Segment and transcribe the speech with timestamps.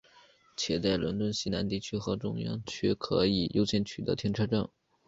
[0.57, 4.67] 且在伦敦西南区和中央区可以优先取得停车证。